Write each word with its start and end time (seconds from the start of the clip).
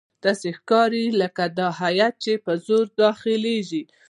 داسې 0.25 0.49
ښکاري 0.57 1.05
لکه 1.21 1.43
دا 1.57 1.67
هیات 1.81 2.15
چې 2.23 2.33
په 2.45 2.51
زور 2.65 2.85
داخليږي. 3.01 3.83